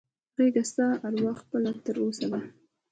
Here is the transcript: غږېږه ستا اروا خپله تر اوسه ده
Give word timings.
غږېږه 0.35 0.63
ستا 0.69 0.87
اروا 1.07 1.33
خپله 1.41 1.71
تر 1.83 1.95
اوسه 2.03 2.25
ده 2.31 2.39